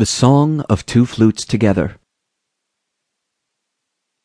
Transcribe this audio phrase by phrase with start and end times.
[0.00, 1.98] The Song of Two Flutes Together.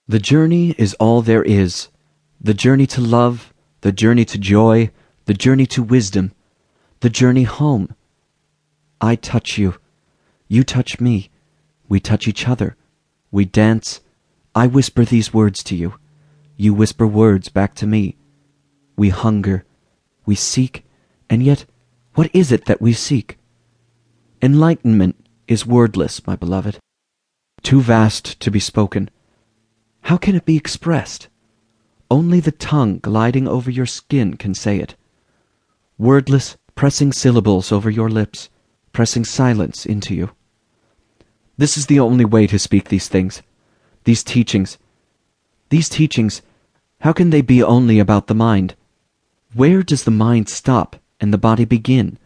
[0.08, 1.90] The journey is all there is
[2.40, 4.92] the journey to love, the journey to joy,
[5.26, 6.32] the journey to wisdom,
[7.02, 7.94] the journey home.
[9.02, 9.76] I touch you,
[10.48, 11.30] you touch me,
[11.90, 12.78] we touch each other,
[13.30, 14.00] we dance.
[14.56, 15.96] I whisper these words to you,
[16.56, 18.16] you whisper words back to me.
[18.96, 19.66] We hunger,
[20.26, 20.86] we seek,
[21.30, 21.66] and yet
[22.14, 23.38] what is it that we seek?
[24.42, 26.80] Enlightenment is wordless, my beloved,
[27.62, 29.10] too vast to be spoken.
[30.02, 31.28] How can it be expressed?
[32.10, 34.96] Only the tongue gliding over your skin can say it.
[35.98, 38.50] Wordless, pressing syllables over your lips,
[38.92, 40.32] pressing silence into you.
[41.58, 43.42] This is the only way to speak these things,
[44.04, 44.78] these teachings.
[45.70, 46.42] These teachings,
[47.00, 48.76] how can they be only about the mind?
[49.54, 52.20] Where does the mind stop and the body begin?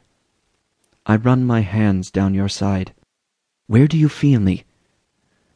[1.05, 2.93] I run my hands down your side.
[3.69, 4.63] Where do you feel me?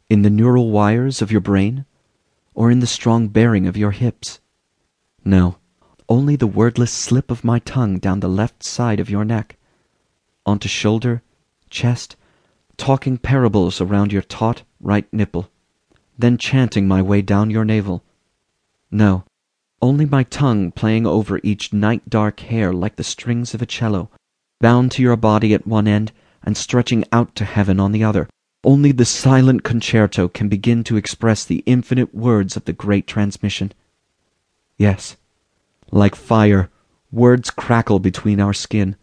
[0.07, 1.83] In the neural wires of your brain?
[2.53, 4.39] Or in the strong bearing of your hips?
[5.25, 5.57] No,
[6.07, 9.57] only the wordless slip of my tongue down the left side of your neck,
[10.45, 11.23] onto shoulder,
[11.71, 12.15] chest,
[12.77, 15.49] talking parables around your taut right nipple,
[16.15, 18.03] then chanting my way down your navel.
[18.91, 19.23] No,
[19.81, 24.11] only my tongue playing over each night dark hair like the strings of a cello,
[24.61, 26.11] bound to your body at one end
[26.43, 28.27] and stretching out to heaven on the other.
[28.63, 33.73] Only the silent concerto can begin to express the infinite words of the great transmission.
[34.77, 35.17] Yes,
[35.91, 36.69] like fire,
[37.11, 38.95] words crackle between our skin.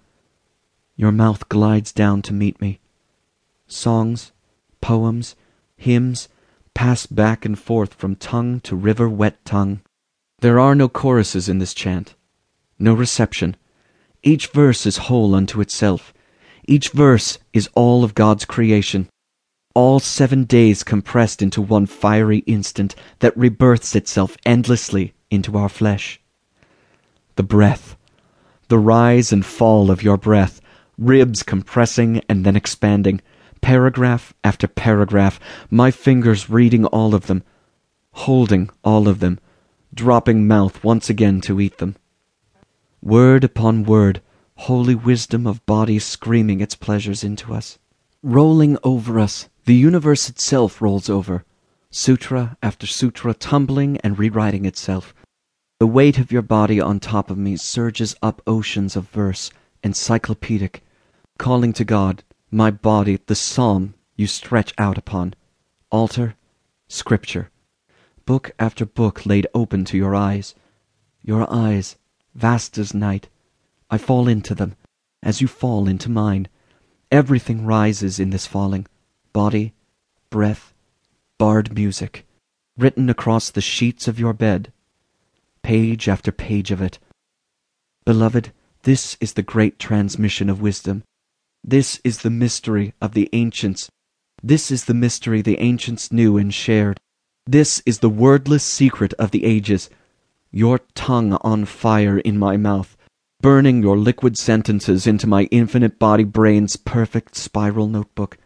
[0.96, 2.80] Your mouth glides down to meet me.
[3.66, 4.32] Songs,
[4.80, 5.36] poems,
[5.76, 6.28] hymns
[6.74, 9.80] pass back and forth from tongue to river wet tongue.
[10.40, 12.14] There are no choruses in this chant,
[12.78, 13.56] no reception.
[14.22, 16.14] Each verse is whole unto itself
[16.66, 19.08] each verse is all of God's creation,
[19.74, 26.20] all seven days compressed into one fiery instant that rebirths itself endlessly into our flesh.
[27.36, 27.96] The breath,
[28.68, 30.60] the rise and fall of your breath,
[30.98, 33.20] ribs compressing and then expanding,
[33.60, 35.40] paragraph after paragraph,
[35.70, 37.42] my fingers reading all of them,
[38.12, 39.38] holding all of them,
[39.94, 41.96] dropping mouth once again to eat them.
[43.02, 44.20] Word upon word,
[44.64, 47.78] holy wisdom of body screaming its pleasures into us.
[48.22, 51.44] Rolling over us, the universe itself rolls over,
[51.90, 55.14] sutra after sutra tumbling and rewriting itself.
[55.78, 59.50] The weight of your body on top of me surges up oceans of verse,
[59.82, 60.84] encyclopedic,
[61.38, 65.32] calling to God, my body, the psalm you stretch out upon,
[65.90, 66.34] altar,
[66.86, 67.50] scripture,
[68.26, 70.54] book after book laid open to your eyes,
[71.22, 71.96] your eyes,
[72.34, 73.30] vast as night,
[73.90, 74.76] I fall into them,
[75.22, 76.48] as you fall into mine.
[77.10, 78.86] Everything rises in this falling
[79.32, 79.74] body,
[80.30, 80.72] breath,
[81.38, 82.24] barred music,
[82.78, 84.72] written across the sheets of your bed,
[85.62, 86.98] page after page of it.
[88.04, 88.52] Beloved,
[88.84, 91.02] this is the great transmission of wisdom.
[91.62, 93.90] This is the mystery of the ancients.
[94.42, 96.98] This is the mystery the ancients knew and shared.
[97.46, 99.90] This is the wordless secret of the ages.
[100.50, 102.96] Your tongue on fire in my mouth,
[103.42, 108.36] burning your liquid sentences into my infinite body brain's perfect spiral notebook.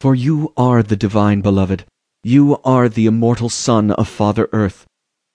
[0.00, 1.84] For you are the divine beloved.
[2.22, 4.86] You are the immortal Son of Father Earth.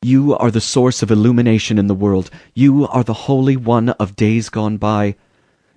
[0.03, 2.29] You are the source of illumination in the world.
[2.53, 5.16] You are the Holy One of days gone by.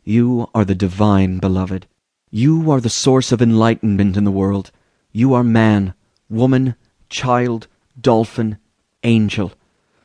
[0.04, 1.86] You are the divine beloved.
[2.30, 4.70] You are the source of enlightenment in the world.
[5.12, 5.94] You are man,
[6.28, 6.74] woman,
[7.08, 8.58] child, dolphin,
[9.02, 9.52] angel.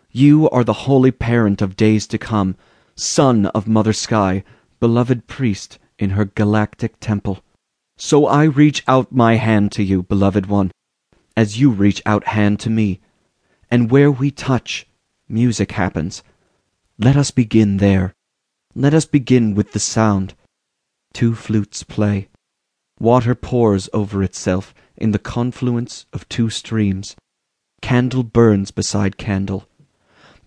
[0.09, 2.55] You are the holy parent of days to come
[2.95, 4.43] son of Mother Sky,
[4.79, 7.43] beloved priest in her galactic temple.
[7.97, 10.71] So I reach out my hand to you, beloved one,
[11.35, 12.99] as you reach out hand to me.
[13.71, 14.87] And where we touch,
[15.27, 16.23] music happens.
[16.99, 18.13] Let us begin there.
[18.75, 20.35] Let us begin with the sound.
[21.13, 22.29] Two flutes play.
[22.99, 27.15] Water pours over itself in the confluence of two streams.
[27.81, 29.67] Candle burns beside candle.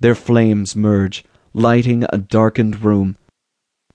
[0.01, 1.25] Their flames merge
[1.57, 3.17] lighting a darkened room.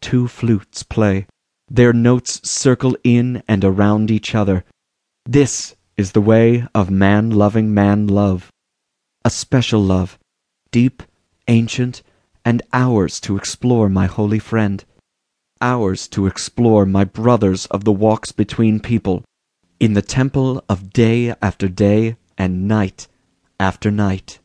[0.02, 1.28] Two flutes play.
[1.69, 4.66] Their notes circle in and around each other.
[5.28, 8.52] This is the way of man loving man love.
[9.24, 10.18] A special love,
[10.72, 11.04] deep,
[11.48, 12.02] ancient,
[12.44, 14.84] and ours to explore, my holy friend.
[15.62, 19.24] Ours to explore, my brothers of the walks between people,
[19.80, 23.08] in the temple of day after day and night
[23.60, 24.40] after night.